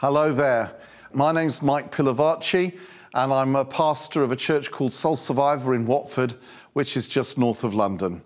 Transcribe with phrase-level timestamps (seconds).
[0.00, 0.70] Hello there.
[1.12, 2.78] My name's Mike Pilavachi,
[3.14, 6.36] and I'm a pastor of a church called Soul Survivor in Watford,
[6.74, 8.22] which is just north of London.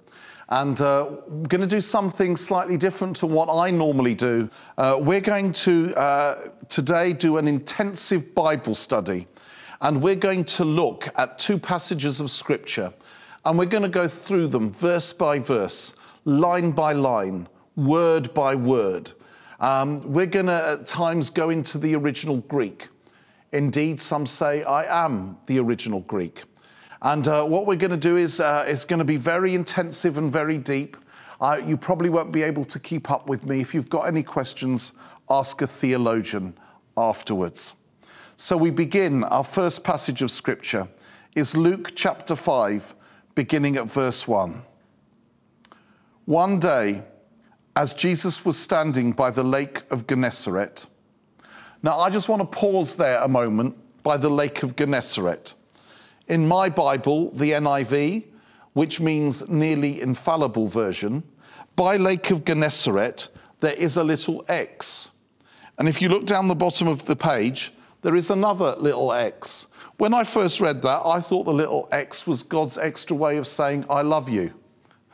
[0.50, 4.50] And uh, we're going to do something slightly different to what I normally do.
[4.76, 9.26] Uh, we're going to uh, today do an intensive Bible study,
[9.80, 12.92] and we're going to look at two passages of Scripture,
[13.46, 15.94] and we're going to go through them verse by verse,
[16.26, 19.12] line by line, word by word.
[19.62, 22.88] Um, we're going to at times go into the original Greek.
[23.52, 26.42] Indeed, some say, I am the original Greek.
[27.00, 30.18] And uh, what we're going to do is, uh, is going to be very intensive
[30.18, 30.96] and very deep.
[31.40, 33.60] Uh, you probably won't be able to keep up with me.
[33.60, 34.94] If you've got any questions,
[35.30, 36.54] ask a theologian
[36.96, 37.74] afterwards.
[38.36, 40.88] So we begin, our first passage of scripture
[41.36, 42.96] is Luke chapter 5,
[43.36, 44.60] beginning at verse 1.
[46.24, 47.04] One day,
[47.74, 50.86] as Jesus was standing by the lake of Gennesaret.
[51.82, 55.54] Now, I just want to pause there a moment by the lake of Gennesaret.
[56.28, 58.24] In my Bible, the NIV,
[58.74, 61.22] which means nearly infallible version,
[61.74, 63.28] by Lake of Gennesaret,
[63.60, 65.12] there is a little X.
[65.78, 69.66] And if you look down the bottom of the page, there is another little X.
[69.96, 73.46] When I first read that, I thought the little X was God's extra way of
[73.46, 74.52] saying, I love you.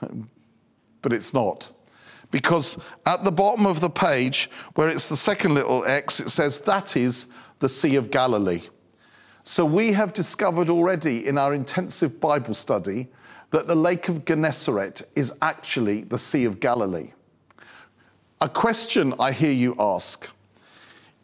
[1.02, 1.70] but it's not
[2.30, 6.58] because at the bottom of the page, where it's the second little X, it says
[6.60, 7.26] that is
[7.58, 8.62] the Sea of Galilee.
[9.44, 13.08] So we have discovered already in our intensive Bible study
[13.50, 17.12] that the Lake of Gennesaret is actually the Sea of Galilee.
[18.40, 20.28] A question I hear you ask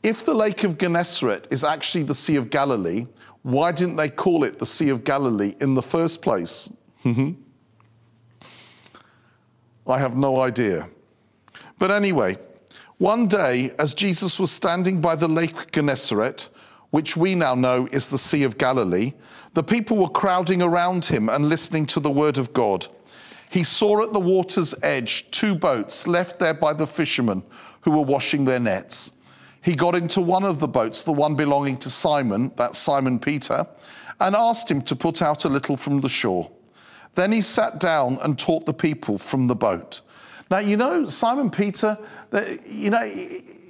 [0.02, 3.06] if the Lake of Gennesaret is actually the Sea of Galilee,
[3.42, 6.68] why didn't they call it the Sea of Galilee in the first place?
[9.86, 10.88] I have no idea.
[11.78, 12.38] But anyway,
[12.98, 16.48] one day, as Jesus was standing by the lake Gennesaret,
[16.90, 19.12] which we now know is the Sea of Galilee,
[19.54, 22.86] the people were crowding around him and listening to the word of God.
[23.50, 27.42] He saw at the water's edge two boats left there by the fishermen
[27.82, 29.12] who were washing their nets.
[29.60, 33.66] He got into one of the boats, the one belonging to Simon, that's Simon Peter,
[34.20, 36.50] and asked him to put out a little from the shore.
[37.14, 40.00] Then he sat down and taught the people from the boat.
[40.50, 41.96] Now, you know, Simon Peter,
[42.66, 43.04] you know,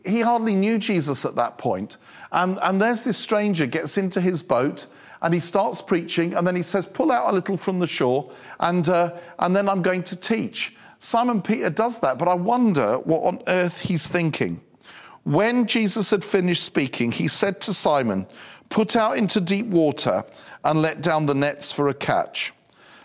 [0.05, 1.97] he hardly knew Jesus at that point.
[2.33, 4.87] And, and there's this stranger gets into his boat
[5.23, 8.31] and he starts preaching and then he says, pull out a little from the shore
[8.61, 10.75] and, uh, and then I'm going to teach.
[10.99, 14.61] Simon Peter does that, but I wonder what on earth he's thinking.
[15.25, 18.27] When Jesus had finished speaking, he said to Simon,
[18.71, 20.25] Put out into deep water
[20.65, 22.54] and let down the nets for a catch.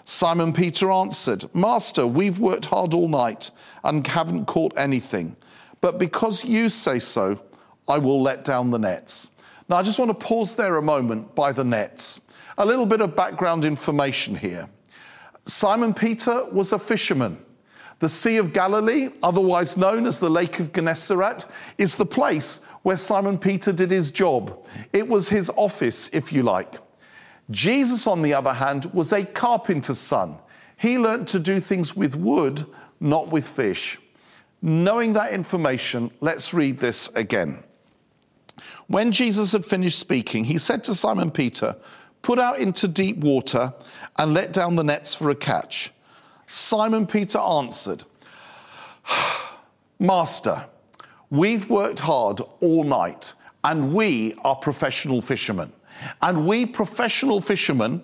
[0.09, 3.51] Simon Peter answered, Master, we've worked hard all night
[3.83, 5.35] and haven't caught anything.
[5.81, 7.39] But because you say so,
[7.87, 9.29] I will let down the nets.
[9.69, 12.21] Now, I just want to pause there a moment by the nets.
[12.57, 14.67] A little bit of background information here.
[15.45, 17.37] Simon Peter was a fisherman.
[17.99, 21.45] The Sea of Galilee, otherwise known as the Lake of Gennesaret,
[21.77, 24.65] is the place where Simon Peter did his job.
[24.91, 26.79] It was his office, if you like.
[27.51, 30.37] Jesus, on the other hand, was a carpenter's son.
[30.77, 32.65] He learnt to do things with wood,
[32.99, 33.99] not with fish.
[34.61, 37.63] Knowing that information, let's read this again.
[38.87, 41.75] When Jesus had finished speaking, he said to Simon Peter,
[42.21, 43.73] Put out into deep water
[44.17, 45.91] and let down the nets for a catch.
[46.47, 48.03] Simon Peter answered,
[49.99, 50.65] Master,
[51.29, 53.33] we've worked hard all night
[53.63, 55.71] and we are professional fishermen.
[56.21, 58.01] And we professional fishermen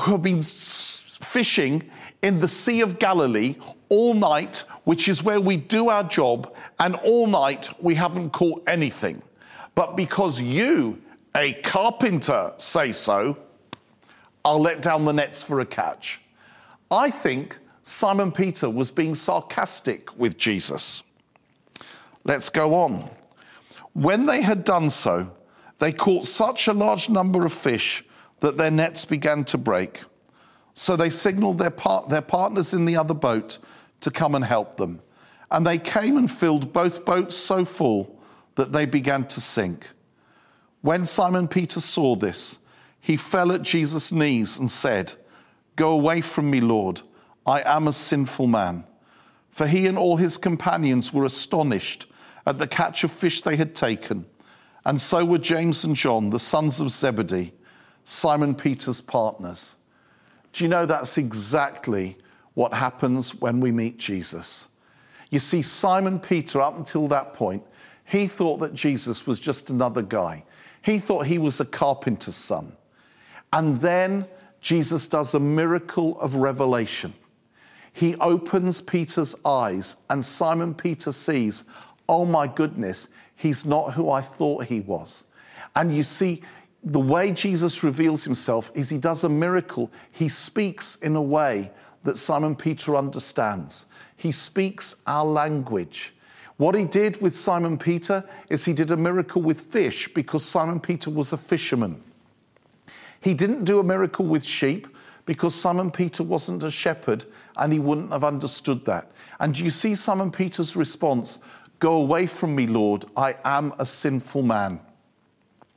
[0.00, 1.90] who have been fishing
[2.22, 3.56] in the Sea of Galilee
[3.88, 8.62] all night, which is where we do our job, and all night we haven't caught
[8.66, 9.22] anything.
[9.74, 11.00] But because you,
[11.34, 13.36] a carpenter, say so,
[14.44, 16.20] I'll let down the nets for a catch.
[16.90, 21.02] I think Simon Peter was being sarcastic with Jesus.
[22.24, 23.08] Let's go on.
[23.92, 25.30] When they had done so,
[25.78, 28.04] they caught such a large number of fish
[28.40, 30.02] that their nets began to break.
[30.74, 33.58] So they signaled their, par- their partners in the other boat
[34.00, 35.00] to come and help them.
[35.50, 38.18] And they came and filled both boats so full
[38.56, 39.88] that they began to sink.
[40.80, 42.58] When Simon Peter saw this,
[43.00, 45.14] he fell at Jesus' knees and said,
[45.76, 47.02] Go away from me, Lord.
[47.46, 48.84] I am a sinful man.
[49.50, 52.06] For he and all his companions were astonished
[52.46, 54.26] at the catch of fish they had taken.
[54.86, 57.52] And so were James and John, the sons of Zebedee,
[58.04, 59.76] Simon Peter's partners.
[60.52, 62.18] Do you know that's exactly
[62.54, 64.68] what happens when we meet Jesus?
[65.30, 67.62] You see, Simon Peter, up until that point,
[68.04, 70.44] He thought that Jesus was just another guy.
[70.82, 72.76] He thought he was a carpenter's son.
[73.52, 74.26] And then
[74.60, 77.14] Jesus does a miracle of revelation.
[77.92, 81.64] He opens Peter's eyes, and Simon Peter sees,
[82.08, 85.24] oh my goodness, he's not who I thought he was.
[85.76, 86.42] And you see,
[86.82, 89.90] the way Jesus reveals himself is he does a miracle.
[90.10, 91.70] He speaks in a way
[92.04, 93.86] that Simon Peter understands.
[94.16, 96.12] He speaks our language.
[96.56, 100.78] What he did with Simon Peter is he did a miracle with fish because Simon
[100.78, 102.00] Peter was a fisherman.
[103.20, 104.86] He didn't do a miracle with sheep
[105.26, 107.24] because Simon Peter wasn't a shepherd
[107.56, 109.10] and he wouldn't have understood that.
[109.40, 111.38] And you see Simon Peter's response
[111.78, 114.80] Go away from me, Lord, I am a sinful man.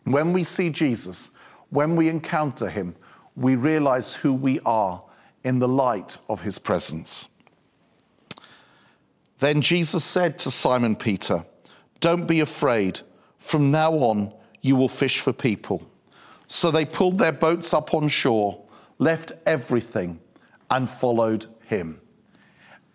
[0.04, 1.32] When we see Jesus,
[1.70, 2.96] when we encounter him,
[3.36, 5.04] we realize who we are
[5.44, 7.28] in the light of his presence.
[9.40, 11.46] Then Jesus said to Simon Peter,
[12.00, 13.02] Don't be afraid.
[13.38, 15.88] From now on, you will fish for people.
[16.48, 18.64] So they pulled their boats up on shore,
[18.98, 20.20] left everything,
[20.72, 22.02] and followed him.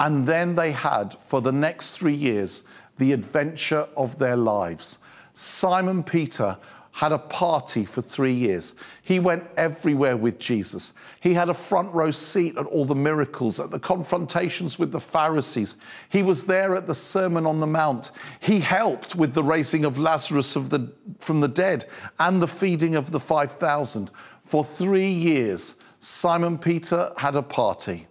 [0.00, 2.64] And then they had, for the next three years,
[2.98, 4.98] the adventure of their lives.
[5.34, 6.56] Simon Peter
[6.92, 8.74] had a party for three years.
[9.02, 10.92] He went everywhere with Jesus.
[11.20, 15.00] He had a front row seat at all the miracles, at the confrontations with the
[15.00, 15.76] Pharisees.
[16.10, 18.10] He was there at the Sermon on the Mount.
[18.40, 21.86] He helped with the raising of Lazarus of the, from the dead
[22.18, 24.10] and the feeding of the 5,000.
[24.44, 28.06] For three years, Simon Peter had a party.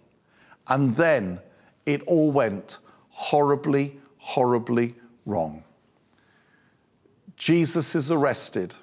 [0.66, 1.38] And then
[1.86, 2.78] it all went
[3.10, 4.94] horribly, horribly
[5.26, 5.64] wrong.
[7.36, 8.74] Jesus is arrested,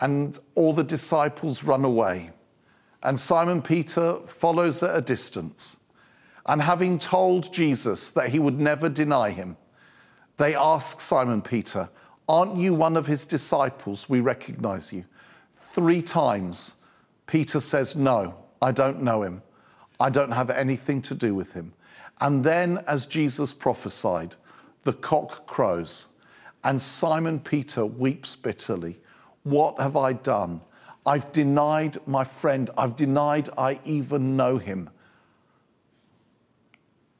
[0.00, 2.30] and all the disciples run away.
[3.04, 5.76] And Simon Peter follows at a distance.
[6.46, 9.56] And having told Jesus that he would never deny him,
[10.36, 11.88] they ask Simon Peter,
[12.28, 14.08] Aren't you one of his disciples?
[14.08, 15.04] We recognize you.
[15.58, 16.74] Three times,
[17.26, 19.42] Peter says, No, I don't know him.
[20.00, 21.72] I don't have anything to do with him.
[22.24, 24.34] And then, as Jesus prophesied,
[24.84, 26.06] the cock crows.
[26.64, 28.98] And Simon Peter weeps bitterly.
[29.42, 30.62] What have I done?
[31.04, 32.70] I've denied my friend.
[32.78, 34.88] I've denied I even know him.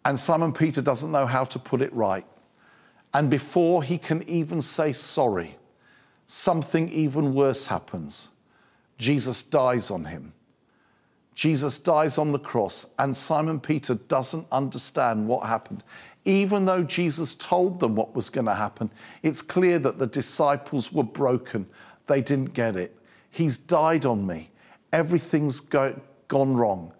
[0.06, 2.24] And Simon Peter doesn't know how to put it right.
[3.12, 5.58] And before he can even say sorry,
[6.28, 8.30] something even worse happens.
[8.96, 10.32] Jesus dies on him.
[11.34, 15.82] Jesus dies on the cross, and Simon Peter doesn't understand what happened
[16.24, 18.90] even though Jesus told them what was going to happen,
[19.22, 21.66] it's clear that the disciples were broken.
[22.06, 22.96] They didn't get it.
[23.30, 24.50] He's died on me.
[24.92, 26.92] Everything's go- gone wrong.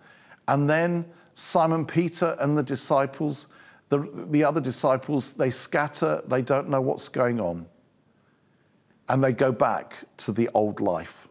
[0.49, 3.47] And then Simon Peter and the disciples,
[3.89, 6.23] the, the other disciples, they scatter.
[6.27, 7.67] They don't know what's going on.
[9.09, 11.24] And they go back to the old life.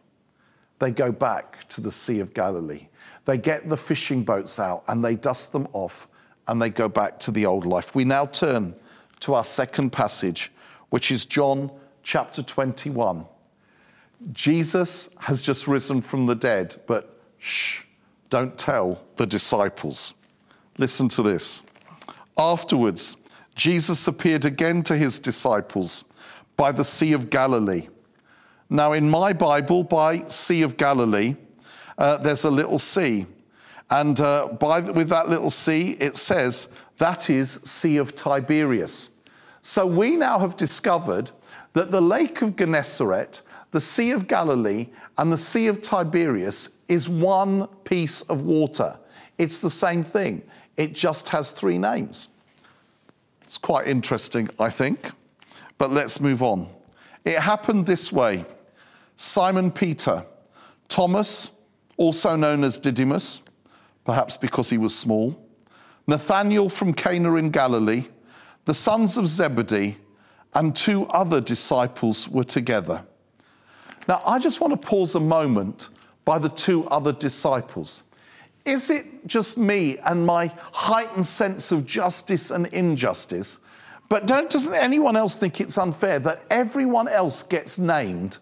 [0.78, 2.88] They go back to the Sea of Galilee.
[3.24, 6.08] They get the fishing boats out and they dust them off
[6.46, 7.94] and they go back to the old life.
[7.94, 8.74] We now turn
[9.20, 10.52] to our second passage,
[10.90, 11.70] which is John
[12.02, 13.24] chapter 21.
[14.32, 17.82] Jesus has just risen from the dead, but shh,
[18.30, 20.14] don't tell the disciples.
[20.78, 21.62] Listen to this.
[22.36, 23.16] Afterwards,
[23.54, 26.04] Jesus appeared again to his disciples
[26.56, 27.88] by the Sea of Galilee.
[28.70, 31.36] Now, in my Bible, by Sea of Galilee,
[31.98, 33.26] uh, there's a little sea.
[33.90, 36.68] And uh, by, with that little sea, it says
[36.98, 39.10] that is Sea of Tiberias.
[39.62, 41.30] So we now have discovered
[41.72, 47.08] that the Lake of Gennesaret, the Sea of Galilee, and the Sea of Tiberias is
[47.08, 48.96] one piece of water.
[49.38, 50.42] It's the same thing,
[50.76, 52.28] it just has three names.
[53.42, 55.12] It's quite interesting, I think.
[55.76, 56.68] But let's move on.
[57.24, 58.44] It happened this way
[59.16, 60.24] Simon Peter,
[60.88, 61.50] Thomas,
[61.96, 63.42] also known as Didymus,
[64.04, 65.38] perhaps because he was small,
[66.06, 68.04] Nathanael from Cana in Galilee,
[68.64, 69.96] the sons of Zebedee,
[70.54, 73.04] and two other disciples were together.
[74.06, 75.88] Now, I just want to pause a moment
[76.24, 78.02] by the two other disciples.
[78.64, 83.58] Is it just me and my heightened sense of justice and injustice?
[84.08, 88.38] But doesn't anyone else think it's unfair that everyone else gets named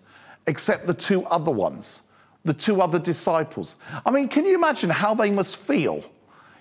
[0.47, 2.03] except the two other ones?
[2.45, 3.77] the two other disciples.
[4.05, 6.05] I mean, can you imagine how they must feel?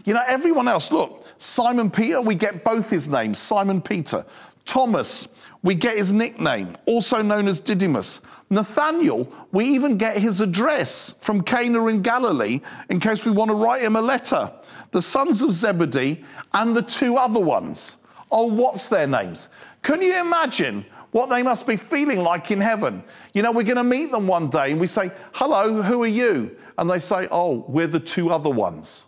[0.05, 4.25] You know, everyone else, look, Simon Peter, we get both his names, Simon Peter.
[4.65, 5.27] Thomas,
[5.63, 8.21] we get his nickname, also known as Didymus.
[8.49, 13.55] Nathaniel, we even get his address from Cana in Galilee in case we want to
[13.55, 14.51] write him a letter.
[14.91, 17.97] The sons of Zebedee and the two other ones.
[18.31, 19.49] Oh, what's their names?
[19.81, 23.03] Can you imagine what they must be feeling like in heaven?
[23.33, 26.07] You know, we're going to meet them one day and we say, Hello, who are
[26.07, 26.55] you?
[26.77, 29.05] And they say, Oh, we're the two other ones.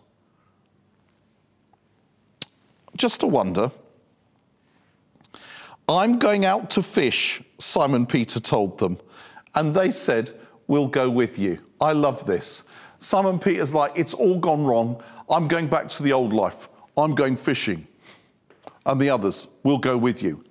[2.98, 3.72] Just a wonder.
[5.89, 8.98] I'm going out to fish, Simon Peter told them.
[9.56, 10.32] And they said,
[10.68, 11.60] We'll go with you.
[11.82, 12.63] I love this.
[13.00, 15.01] Simon Peter's like, It's all gone wrong.
[15.30, 16.68] I'm going back to the old life.
[16.98, 17.88] I'm going fishing.
[18.85, 20.43] And the others, We'll go with you.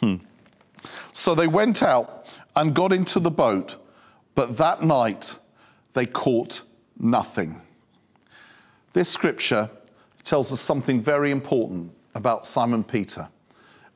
[0.00, 0.16] Hmm.
[1.12, 3.76] So they went out and got into the boat,
[4.34, 5.36] but that night
[5.92, 6.62] they caught
[6.98, 7.60] nothing.
[8.92, 9.70] This scripture
[10.22, 13.28] tells us something very important about Simon Peter,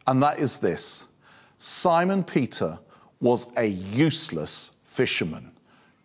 [0.06, 1.04] and that is this
[1.58, 2.78] Simon Peter
[3.20, 5.50] was a useless fisherman.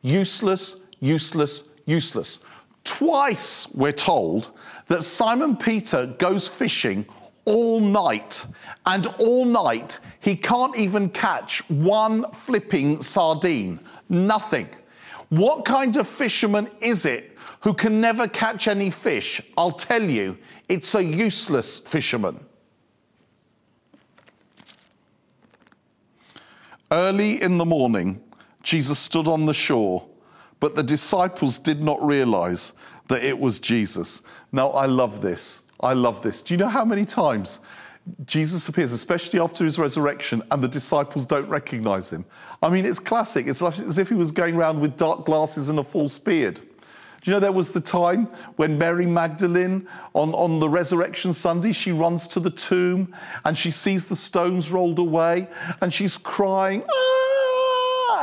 [0.02, 2.40] Useless, useless, useless.
[2.84, 4.52] Twice we're told
[4.88, 7.06] that Simon Peter goes fishing
[7.46, 8.46] all night,
[8.86, 13.80] and all night he can't even catch one flipping sardine.
[14.10, 14.70] Nothing.
[15.30, 19.42] What kind of fisherman is it who can never catch any fish?
[19.58, 20.38] I'll tell you,
[20.70, 22.40] it's a useless fisherman.
[26.92, 28.22] Early in the morning,
[28.62, 30.08] Jesus stood on the shore,
[30.60, 32.74] but the disciples did not realize
[33.08, 34.22] that it was Jesus.
[34.52, 35.64] Now, I love this.
[35.80, 36.42] I love this.
[36.42, 37.60] Do you know how many times
[38.26, 42.26] Jesus appears, especially after his resurrection, and the disciples don't recognize him?
[42.62, 43.48] I mean, it's classic.
[43.48, 46.62] It's like, as if he was going around with dark glasses and a false beard.
[47.24, 51.72] Do you know there was the time when Mary Magdalene, on, on the resurrection Sunday,
[51.72, 55.48] she runs to the tomb and she sees the stones rolled away
[55.80, 57.23] and she's crying, ah!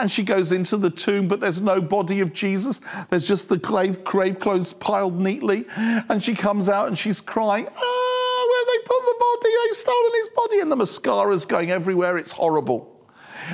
[0.00, 2.80] And she goes into the tomb, but there's no body of Jesus.
[3.10, 5.66] There's just the grave, grave clothes piled neatly.
[5.76, 9.54] And she comes out and she's crying, ah, where they put the body?
[9.64, 10.60] They've stolen his body.
[10.60, 12.18] And the mascara's going everywhere.
[12.18, 12.96] It's horrible.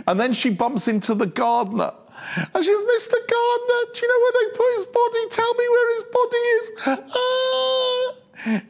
[0.06, 1.92] And then she bumps into the gardener
[2.36, 3.12] and she says, Mr.
[3.12, 5.28] Gardener, do you know where they put his body?
[5.30, 6.70] Tell me where his body is.
[7.14, 8.12] Ah.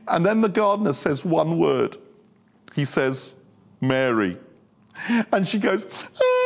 [0.09, 1.97] And then the gardener says one word.
[2.75, 3.35] He says,
[3.81, 4.39] Mary.
[5.33, 5.87] And she goes,
[6.23, 6.46] ah.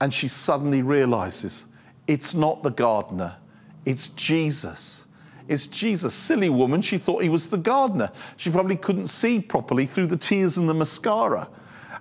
[0.00, 1.66] And she suddenly realizes
[2.06, 3.36] it's not the gardener,
[3.84, 5.06] it's Jesus.
[5.48, 6.14] It's Jesus.
[6.14, 8.12] Silly woman, she thought he was the gardener.
[8.36, 11.48] She probably couldn't see properly through the tears and the mascara.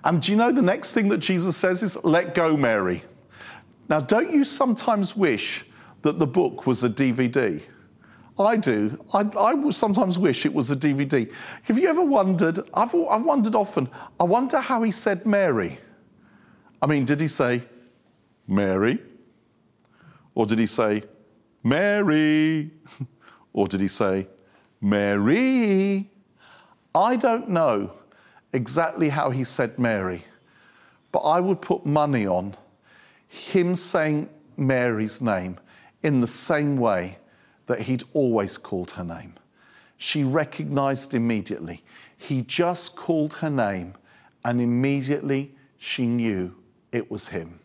[0.03, 3.03] And do you know the next thing that Jesus says is, let go, Mary?
[3.89, 5.65] Now, don't you sometimes wish
[6.03, 7.59] that the book was a DVD?
[8.37, 9.03] I do.
[9.13, 11.29] I, I sometimes wish it was a DVD.
[11.63, 12.59] Have you ever wondered?
[12.73, 13.89] I've, I've wondered often,
[14.19, 15.79] I wonder how he said Mary.
[16.81, 17.63] I mean, did he say
[18.49, 18.99] Mary?
[20.33, 21.03] Or did he say
[21.63, 22.71] Mary?
[23.53, 24.27] or did he say
[24.81, 26.09] Mary?
[26.95, 27.93] I don't know
[28.51, 30.25] exactly how he said Mary,
[31.11, 32.55] but I would put money on
[33.27, 34.27] him saying
[34.57, 35.59] Mary's name
[36.01, 37.17] in the same way
[37.67, 39.35] that he'd always called her name.
[39.97, 41.83] She recognized immediately.
[42.17, 43.93] He just called her name,
[44.43, 46.55] and immediately she knew
[46.91, 47.59] it was him.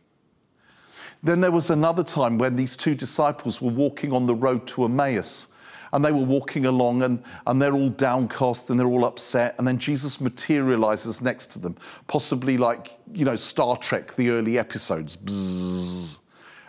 [1.24, 4.84] Then there was another time when these two disciples were walking on the road to
[4.84, 5.48] Emmaus
[5.94, 9.54] and they were walking along and, and they're all downcast and they're all upset.
[9.56, 11.76] And then Jesus materializes next to them,
[12.08, 15.16] possibly like, you know, Star Trek, the early episodes.
[15.16, 16.18] Bzzz.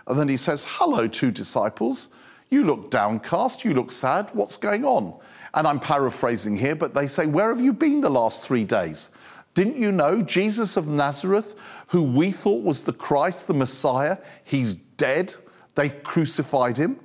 [0.08, 2.10] And then he says, Hello, two disciples.
[2.50, 3.66] You look downcast.
[3.66, 4.30] You look sad.
[4.34, 5.20] What's going on?
[5.56, 9.10] And I'm paraphrasing here, but they say, Where have you been the last three days?
[9.56, 11.56] Didn't you know Jesus of Nazareth,
[11.88, 15.34] who we thought was the Christ, the Messiah, he's dead?
[15.74, 17.00] They've crucified him.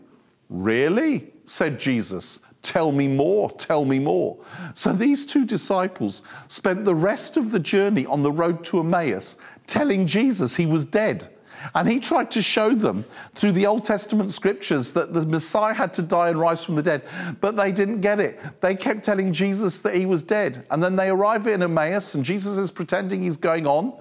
[0.51, 1.33] Really?
[1.45, 2.39] said Jesus.
[2.63, 4.39] Tell me more, tell me more.
[4.75, 9.37] So these two disciples spent the rest of the journey on the road to Emmaus
[9.67, 11.29] telling Jesus he was dead.
[11.75, 15.93] And he tried to show them through the Old Testament scriptures that the Messiah had
[15.95, 17.03] to die and rise from the dead,
[17.41, 18.41] but they didn't get it.
[18.61, 20.65] They kept telling Jesus that he was dead.
[20.71, 23.93] And then they arrive in Emmaus, and Jesus is pretending he's going on.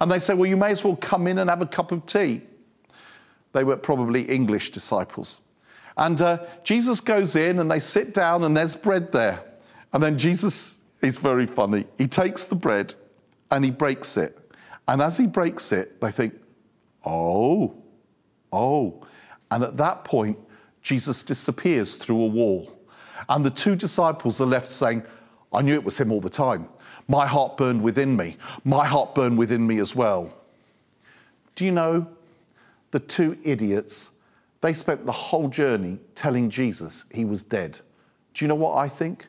[0.00, 2.04] And they say, Well, you may as well come in and have a cup of
[2.06, 2.42] tea.
[3.52, 5.40] They were probably English disciples.
[5.96, 9.44] And uh, Jesus goes in and they sit down and there's bread there.
[9.92, 11.86] And then Jesus is very funny.
[11.96, 12.94] He takes the bread
[13.50, 14.36] and he breaks it.
[14.88, 16.34] And as he breaks it, they think,
[17.04, 17.74] oh,
[18.52, 19.06] oh.
[19.50, 20.38] And at that point,
[20.82, 22.78] Jesus disappears through a wall.
[23.28, 25.02] And the two disciples are left saying,
[25.52, 26.68] I knew it was him all the time.
[27.08, 28.36] My heart burned within me.
[28.64, 30.32] My heart burned within me as well.
[31.54, 32.06] Do you know
[32.90, 34.10] the two idiots
[34.64, 37.78] they spent the whole journey telling Jesus he was dead.
[38.32, 39.26] Do you know what I think?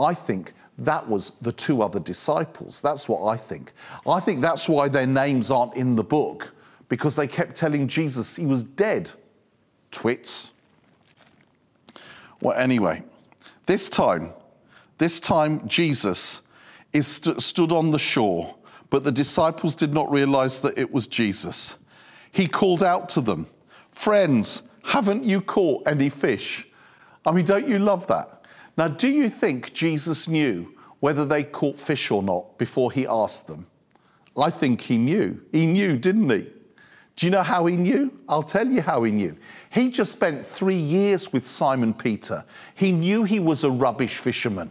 [0.00, 2.80] I think that was the two other disciples.
[2.80, 3.74] That's what I think.
[4.06, 6.54] I think that's why their names aren't in the book,
[6.88, 9.10] because they kept telling Jesus he was dead.
[9.90, 10.52] Twits.
[12.40, 13.02] Well, anyway,
[13.66, 14.32] this time,
[14.98, 16.40] this time Jesus
[16.92, 18.54] is st- stood on the shore,
[18.90, 21.76] but the disciples did not realize that it was Jesus.
[22.32, 23.46] He called out to them,
[23.90, 26.66] Friends, haven't you caught any fish?
[27.26, 28.44] I mean, don't you love that?
[28.76, 33.48] Now, do you think Jesus knew whether they caught fish or not before he asked
[33.48, 33.66] them?
[34.36, 35.40] I think he knew.
[35.50, 36.48] He knew, didn't he?
[37.18, 38.12] Do you know how he knew?
[38.28, 39.36] I'll tell you how he knew.
[39.70, 42.44] He just spent three years with Simon Peter.
[42.76, 44.70] He knew he was a rubbish fisherman.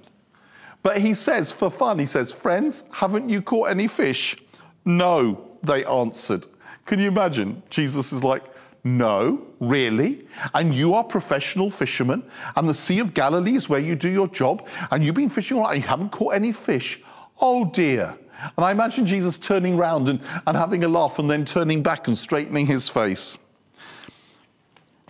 [0.82, 4.38] But he says, for fun, he says, Friends, haven't you caught any fish?
[4.86, 6.46] No, they answered.
[6.86, 7.64] Can you imagine?
[7.70, 8.44] Jesus is like,
[8.86, 10.26] no, really?
[10.54, 12.24] And you are professional fishermen,
[12.56, 15.58] and the Sea of Galilee is where you do your job, and you've been fishing
[15.58, 17.02] all night and you haven't caught any fish.
[17.42, 18.18] Oh dear.
[18.40, 22.08] And I imagine Jesus turning round and, and having a laugh and then turning back
[22.08, 23.38] and straightening his face.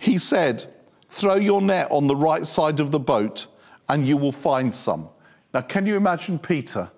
[0.00, 0.72] He said,
[1.10, 3.46] Throw your net on the right side of the boat,
[3.88, 5.08] and you will find some.
[5.52, 6.90] Now, can you imagine Peter?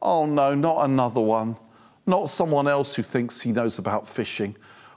[0.00, 1.56] Oh no, not another one.
[2.06, 4.56] Not someone else who thinks he knows about fishing.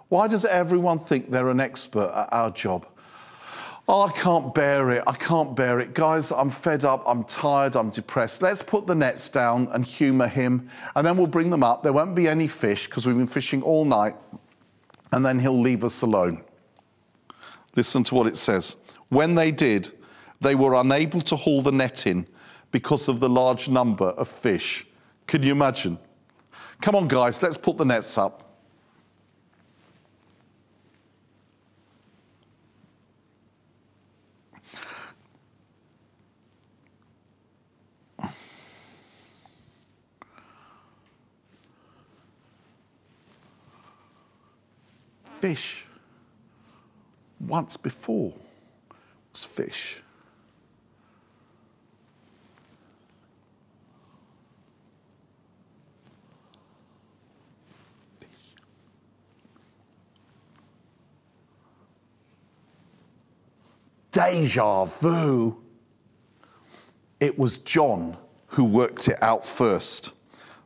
[0.10, 2.88] Why does everyone think they're an expert at our job?
[3.88, 5.04] Oh, I can't bear it.
[5.06, 5.94] I can't bear it.
[5.94, 7.04] Guys, I'm fed up.
[7.06, 7.76] I'm tired.
[7.76, 8.42] I'm depressed.
[8.42, 11.84] Let's put the nets down and humour him, and then we'll bring them up.
[11.84, 14.16] There won't be any fish because we've been fishing all night,
[15.12, 16.44] and then he'll leave us alone.
[17.76, 18.76] Listen to what it says.
[19.10, 19.92] When they did,
[20.42, 22.26] they were unable to haul the net in
[22.72, 24.88] because of the large number of fish.
[25.28, 26.00] Can you imagine?
[26.82, 28.45] Come on, guys, let's put the nets up.
[45.36, 45.86] Fish.
[47.40, 48.34] Once before
[49.34, 49.98] was fish.
[58.20, 58.28] Fish.
[64.12, 65.58] Deja vu.
[67.20, 68.18] It was John
[68.48, 70.14] who worked it out first.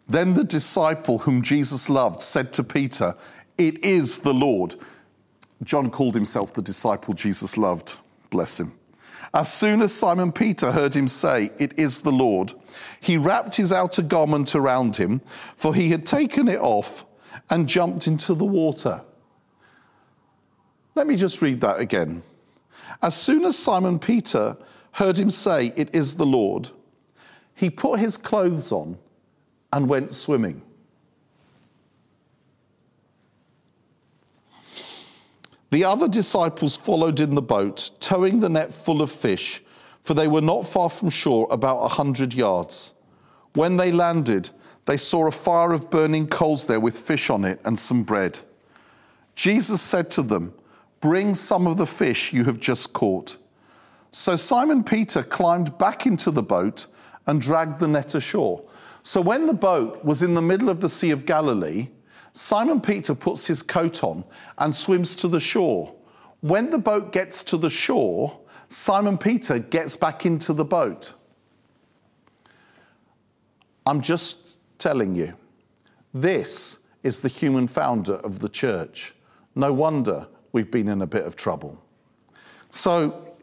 [0.08, 3.15] Then the disciple whom Jesus loved said to Peter,
[3.59, 4.75] it is the Lord.
[5.63, 7.97] John called himself the disciple Jesus loved.
[8.29, 8.73] Bless him.
[9.33, 12.53] As soon as Simon Peter heard him say, It is the Lord,
[12.99, 15.21] he wrapped his outer garment around him,
[15.55, 17.05] for he had taken it off
[17.49, 19.03] and jumped into the water.
[20.95, 22.23] Let me just read that again.
[23.01, 24.57] As soon as Simon Peter
[24.93, 26.71] heard him say, It is the Lord,
[27.53, 28.97] he put his clothes on
[29.73, 30.61] and went swimming.
[35.71, 39.62] The other disciples followed in the boat, towing the net full of fish,
[40.01, 42.93] for they were not far from shore, about a hundred yards.
[43.53, 44.49] When they landed,
[44.86, 48.39] they saw a fire of burning coals there with fish on it and some bread.
[49.36, 50.53] Jesus said to them,
[51.01, 53.38] Bring some of the fish you have just caught.
[54.12, 56.88] So Simon Peter climbed back into the boat
[57.27, 58.63] and dragged the net ashore.
[59.03, 61.89] So when the boat was in the middle of the Sea of Galilee,
[62.33, 64.23] Simon Peter puts his coat on
[64.57, 65.93] and swims to the shore.
[66.41, 71.13] When the boat gets to the shore, Simon Peter gets back into the boat.
[73.85, 75.33] I'm just telling you,
[76.13, 79.15] this is the human founder of the church.
[79.55, 81.81] No wonder we've been in a bit of trouble.
[82.69, 83.35] So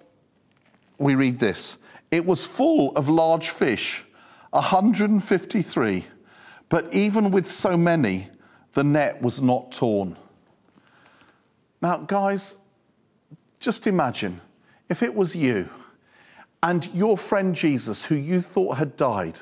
[0.99, 1.79] we read this
[2.11, 4.05] it was full of large fish,
[4.51, 6.05] 153,
[6.69, 8.29] but even with so many,
[8.77, 10.19] the net was not torn.
[11.81, 12.59] Now, guys,
[13.59, 14.43] just imagine
[14.91, 15.71] if it was you
[16.63, 19.41] and your friend Jesus, who you thought had died,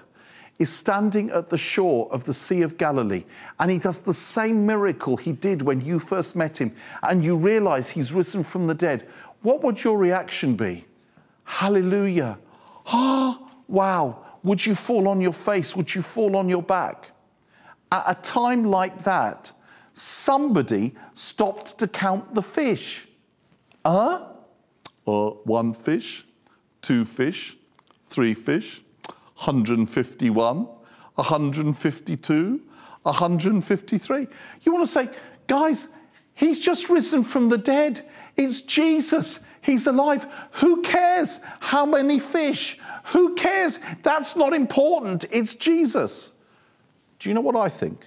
[0.61, 3.25] is standing at the shore of the Sea of Galilee
[3.59, 7.35] and he does the same miracle he did when you first met him and you
[7.35, 9.05] realize he's risen from the dead.
[9.43, 10.85] What would your reaction be?
[11.43, 12.39] Hallelujah.
[12.87, 14.25] Ah, oh, wow.
[14.45, 15.75] Would you fall on your face?
[15.75, 17.11] Would you fall on your back?
[17.95, 19.53] At a time like that,
[19.93, 23.07] somebody stopped to count the fish.
[23.85, 24.27] Uh?
[25.07, 26.27] Uh, one fish,
[26.83, 27.57] two fish,
[28.09, 28.83] three fish,
[29.37, 30.67] 151,
[31.15, 32.61] 152,
[33.03, 34.27] 153.
[34.63, 35.09] You want to say,
[35.47, 35.89] guys,
[36.35, 38.03] He's just risen from the dead.
[38.37, 39.41] It's Jesus.
[39.63, 40.27] He's alive.
[40.53, 42.79] Who cares how many fish?
[43.07, 43.79] Who cares?
[44.03, 45.25] That's not important.
[45.31, 46.33] It's Jesus.
[47.19, 48.07] Do you know what I think?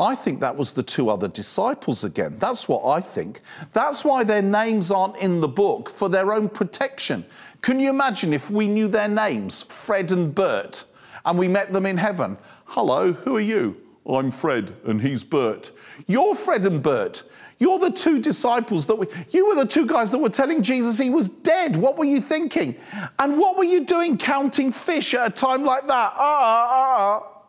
[0.00, 2.36] I think that was the two other disciples again.
[2.38, 3.42] That's what I think.
[3.74, 7.26] That's why their names aren't in the book for their own protection.
[7.60, 10.84] Can you imagine if we knew their names, Fred and Bert,
[11.26, 12.38] and we met them in heaven?
[12.64, 13.76] Hello, who are you?
[14.06, 15.70] I'm Fred and he's Bert.
[16.06, 17.22] You're Fred and Bert.
[17.58, 20.96] You're the two disciples that we, you were the two guys that were telling Jesus
[20.96, 21.76] he was dead.
[21.76, 22.74] What were you thinking?
[23.18, 26.14] And what were you doing counting fish at a time like that?
[26.16, 27.39] Ah, ah, ah.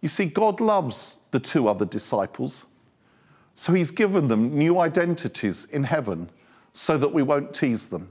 [0.00, 2.66] You see, God loves the two other disciples.
[3.54, 6.30] So he's given them new identities in heaven
[6.72, 8.10] so that we won't tease them.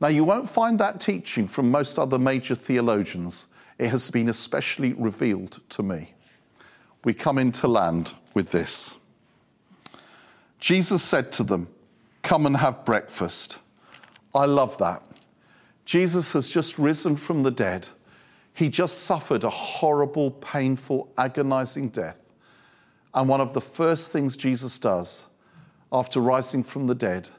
[0.00, 3.46] Now, you won't find that teaching from most other major theologians.
[3.78, 6.14] It has been especially revealed to me.
[7.04, 8.94] We come into land with this.
[10.60, 11.68] Jesus said to them,
[12.22, 13.58] Come and have breakfast.
[14.34, 15.02] I love that.
[15.84, 17.88] Jesus has just risen from the dead.
[18.58, 22.16] He just suffered a horrible, painful, agonizing death.
[23.14, 25.28] And one of the first things Jesus does
[25.92, 27.30] after rising from the dead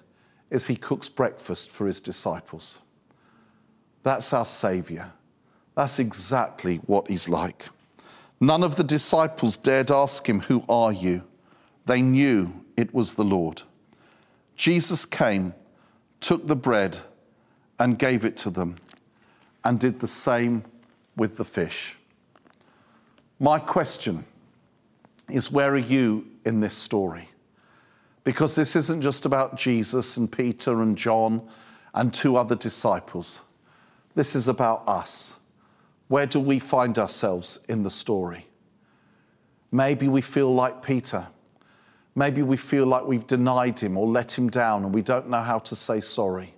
[0.49, 2.77] is he cooks breakfast for his disciples.
[4.03, 5.11] That's our Savior.
[5.75, 7.65] That's exactly what he's like.
[8.39, 11.25] None of the disciples dared ask him, Who are you?
[11.85, 13.63] They knew it was the Lord.
[14.55, 15.53] Jesus came,
[16.21, 16.99] took the bread,
[17.77, 18.77] and gave it to them,
[19.65, 20.63] and did the same
[21.19, 21.95] with the fish.
[23.39, 24.25] My question
[25.29, 27.29] is where are you in this story?
[28.23, 31.47] Because this isn't just about Jesus and Peter and John
[31.93, 33.41] and two other disciples.
[34.15, 35.35] This is about us.
[36.07, 38.47] Where do we find ourselves in the story?
[39.71, 41.27] Maybe we feel like Peter
[42.19, 45.41] Maybe we feel like we've denied him or let him down and we don't know
[45.41, 46.53] how to say sorry.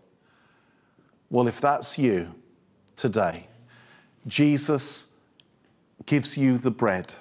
[1.30, 2.34] Well, if that's you
[2.96, 3.48] today,
[4.28, 5.08] Jesus
[6.06, 7.14] gives you the bread.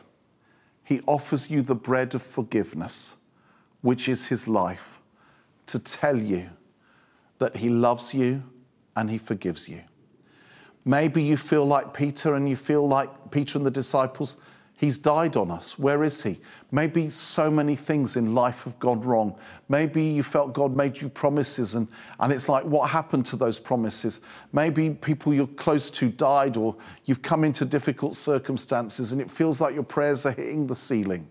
[0.84, 3.14] He offers you the bread of forgiveness,
[3.80, 5.00] which is his life,
[5.66, 6.50] to tell you
[7.38, 8.42] that he loves you
[8.96, 9.82] and he forgives you.
[10.84, 14.36] Maybe you feel like Peter and you feel like Peter and the disciples
[14.80, 15.78] He's died on us.
[15.78, 16.40] Where is He?
[16.72, 19.34] Maybe so many things in life have gone wrong.
[19.68, 21.86] Maybe you felt God made you promises and,
[22.18, 24.22] and it's like, what happened to those promises?
[24.54, 29.60] Maybe people you're close to died or you've come into difficult circumstances and it feels
[29.60, 31.28] like your prayers are hitting the ceiling.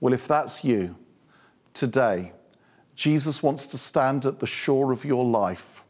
[0.00, 0.94] Well, if that's you,
[1.72, 2.32] today,
[2.94, 5.82] Jesus wants to stand at the shore of your life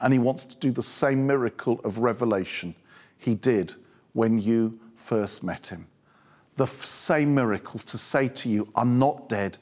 [0.00, 2.74] and He wants to do the same miracle of revelation
[3.18, 3.74] He did
[4.14, 5.86] when you first met him.
[6.56, 9.58] The same miracle to say to you, I'm not dead,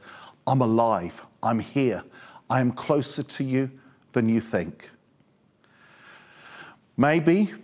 [0.46, 2.02] I'm alive, I'm here,
[2.48, 3.70] I am closer to you
[4.12, 4.90] than you think.
[6.96, 7.54] Maybe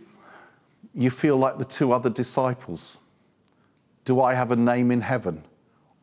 [0.95, 2.99] you feel like the two other disciples.
[4.05, 5.43] Do I have a name in heaven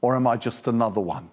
[0.02, 1.30] or am I just another one?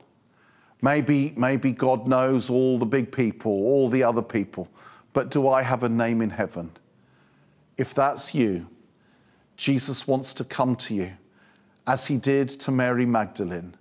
[0.81, 4.69] Maybe, maybe God knows all the big people, all the other people,
[5.13, 6.71] but do I have a name in heaven?
[7.77, 8.67] If that's you,
[9.61, 11.13] Jesus wants to come to you
[11.87, 13.75] as he did to Mary Magdalene,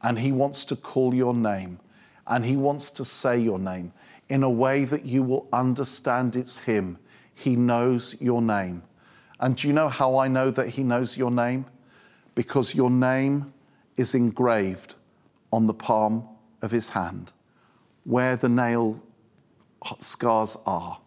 [0.00, 1.78] and he wants to call your name,
[2.26, 3.92] and he wants to say your name
[4.30, 6.96] in a way that you will understand it's him.
[7.34, 8.84] He knows your name.
[9.38, 11.66] And do you know how I know that he knows your name?
[12.34, 13.52] Because your name
[13.98, 14.94] is engraved
[15.52, 16.26] on the palm
[16.62, 17.32] of his hand.
[18.04, 18.98] Where the nail
[20.00, 20.98] scars are,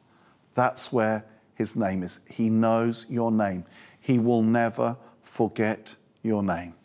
[0.53, 2.19] that's where his name is.
[2.29, 3.65] He knows your name.
[4.05, 6.75] He will never forget your name.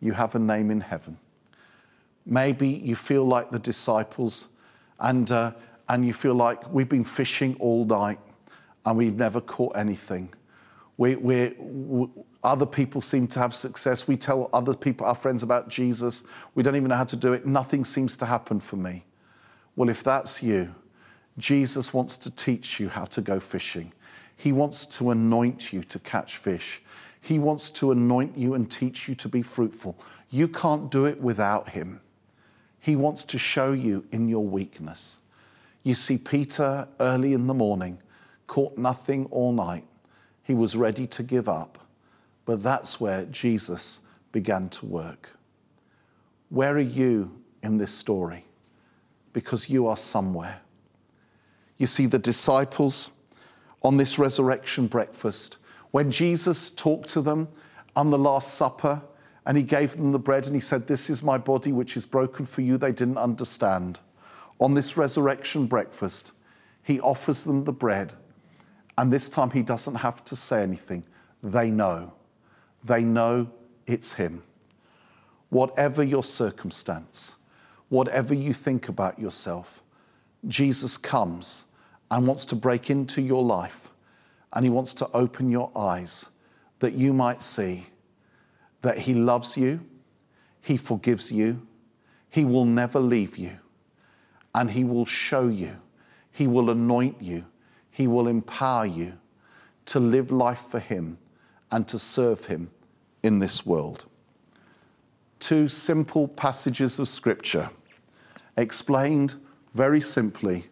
[0.00, 1.18] You have a name in heaven.
[2.24, 4.48] Maybe you feel like the disciples
[5.00, 5.52] and, uh,
[5.90, 8.18] and you feel like we've been fishing all night
[8.86, 10.32] and we've never caught anything.
[10.96, 12.08] We, we, we,
[12.42, 14.08] other people seem to have success.
[14.08, 16.24] We tell other people, our friends, about Jesus.
[16.54, 17.44] We don't even know how to do it.
[17.44, 19.04] Nothing seems to happen for me.
[19.76, 20.74] Well, if that's you,
[21.36, 23.92] Jesus wants to teach you how to go fishing.
[24.42, 26.82] He wants to anoint you to catch fish.
[27.20, 29.96] He wants to anoint you and teach you to be fruitful.
[30.30, 32.00] You can't do it without Him.
[32.80, 35.18] He wants to show you in your weakness.
[35.84, 37.98] You see, Peter early in the morning
[38.48, 39.84] caught nothing all night.
[40.42, 41.78] He was ready to give up.
[42.44, 44.00] But that's where Jesus
[44.32, 45.30] began to work.
[46.48, 47.30] Where are you
[47.62, 48.44] in this story?
[49.34, 50.60] Because you are somewhere.
[51.78, 53.12] You see, the disciples
[53.82, 55.58] on this resurrection breakfast
[55.90, 57.48] when Jesus talked to them
[57.94, 59.02] on the Last Supper
[59.44, 62.06] And he gave them the bread and he said, This is my body which is
[62.06, 62.78] broken for you.
[62.78, 63.98] They didn't understand.
[64.60, 66.32] On this resurrection breakfast,
[66.84, 68.12] he offers them the bread.
[68.96, 71.04] And this time he doesn't have to say anything.
[71.42, 72.12] They know.
[72.84, 73.50] They know
[73.86, 74.42] it's him.
[75.48, 77.36] Whatever your circumstance,
[77.88, 79.82] whatever you think about yourself,
[80.46, 81.64] Jesus comes
[82.12, 83.88] and wants to break into your life
[84.52, 86.26] and he wants to open your eyes
[86.78, 87.86] that you might see
[88.82, 89.80] that he loves you,
[90.60, 91.66] he forgives you,
[92.28, 93.56] he will never leave you,
[94.54, 95.74] and he will show you,
[96.32, 97.46] he will anoint you,
[97.90, 99.14] he will empower you
[99.86, 101.16] to live life for him
[101.70, 102.70] and to serve him
[103.22, 104.04] in this world.
[105.40, 107.70] Two simple passages of scripture
[108.56, 109.34] explained
[109.74, 110.66] very simply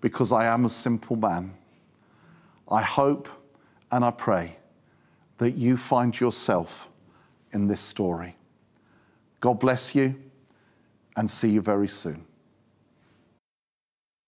[0.00, 1.54] because I am a simple man.
[2.70, 3.28] I hope
[3.90, 4.56] and I pray
[5.38, 6.88] that you find yourself
[7.52, 8.36] in this story.
[9.40, 10.14] God bless you
[11.16, 12.24] and see you very soon.